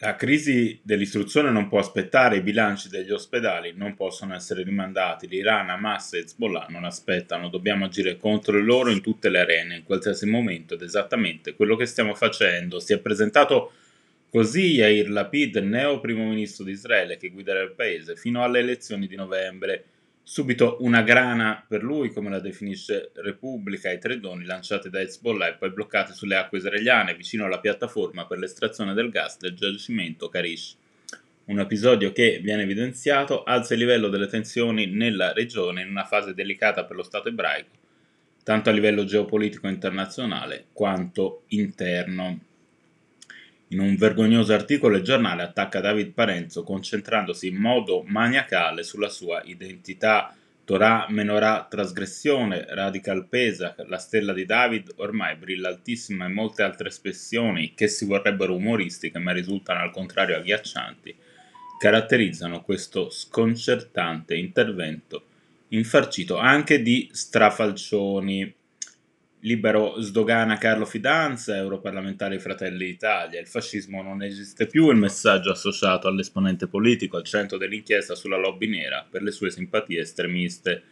[0.00, 5.70] La crisi dell'istruzione non può aspettare, i bilanci degli ospedali non possono essere rimandati, l'Iran,
[5.70, 10.26] Hamas e Hezbollah non aspettano, dobbiamo agire contro loro in tutte le arene, in qualsiasi
[10.26, 12.78] momento ed esattamente quello che stiamo facendo.
[12.78, 13.72] Si è presentato
[14.28, 19.06] così Yair Lapid, neo primo ministro di Israele che guiderà il paese fino alle elezioni
[19.06, 19.84] di novembre.
[20.28, 25.46] Subito una grana per lui, come la definisce Repubblica, i tre doni lanciati da Hezbollah
[25.46, 30.28] e poi bloccati sulle acque israeliane vicino alla piattaforma per l'estrazione del gas del giacimento
[30.28, 30.76] Karish.
[31.44, 36.34] Un episodio che, viene evidenziato, alza il livello delle tensioni nella regione in una fase
[36.34, 37.76] delicata per lo Stato ebraico,
[38.42, 42.40] tanto a livello geopolitico internazionale quanto interno.
[43.68, 49.42] In un vergognoso articolo il giornale attacca David Parenzo concentrandosi in modo maniacale sulla sua
[49.44, 50.32] identità.
[50.64, 56.88] Torah, Menorah, trasgressione, Radical Pesach, la stella di David ormai brilla altissima e molte altre
[56.88, 61.14] espressioni che si vorrebbero umoristiche ma risultano al contrario agghiaccianti,
[61.78, 65.24] caratterizzano questo sconcertante intervento
[65.68, 68.54] infarcito anche di strafalcioni.
[69.46, 73.38] Libero sdogana Carlo Fidanza, europarlamentare Fratelli d'Italia.
[73.38, 78.66] Il fascismo non esiste più, il messaggio associato all'esponente politico al centro dell'inchiesta sulla lobby
[78.66, 80.82] nera per le sue simpatie estremiste.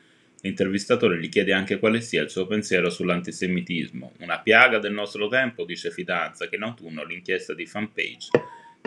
[0.42, 4.12] L'intervistatore gli chiede anche quale sia il suo pensiero sull'antisemitismo.
[4.20, 8.28] Una piaga del nostro tempo, dice Fidanza, che in autunno l'inchiesta di fanpage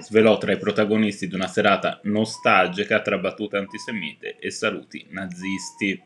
[0.02, 6.02] svelò tra i protagonisti di una serata nostalgica tra battute antisemite e saluti nazisti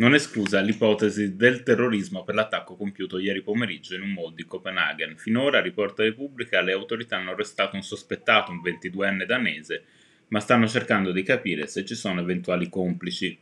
[0.00, 5.16] non esclusa l'ipotesi del terrorismo per l'attacco compiuto ieri pomeriggio in un mall di Copenaghen.
[5.18, 9.84] Finora, riporta Repubblica, le autorità hanno arrestato un sospettato, un 22enne danese,
[10.28, 13.36] ma stanno cercando di capire se ci sono eventuali complici.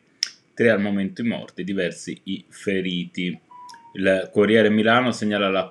[0.52, 3.38] Tre al momento i morti, diversi i feriti.
[3.94, 5.68] Il Corriere Milano segnala la,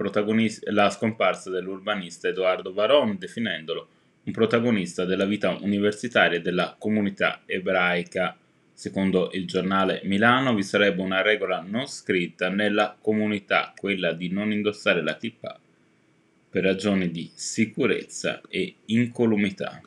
[0.70, 3.90] la scomparsa dell'urbanista Edoardo Varon, definendolo
[4.24, 8.38] un protagonista della vita universitaria e della comunità ebraica.
[8.80, 14.52] Secondo il giornale Milano vi sarebbe una regola non scritta nella comunità, quella di non
[14.52, 15.60] indossare la tippa
[16.48, 19.82] per ragioni di sicurezza e incolumità.